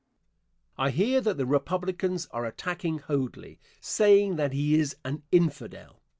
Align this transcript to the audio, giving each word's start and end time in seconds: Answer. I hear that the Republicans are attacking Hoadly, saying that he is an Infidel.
Answer. 0.79 0.89
I 0.89 0.89
hear 0.89 1.21
that 1.21 1.37
the 1.37 1.45
Republicans 1.45 2.25
are 2.31 2.43
attacking 2.43 2.97
Hoadly, 3.01 3.59
saying 3.81 4.35
that 4.37 4.51
he 4.51 4.73
is 4.73 4.95
an 5.05 5.21
Infidel. 5.31 6.01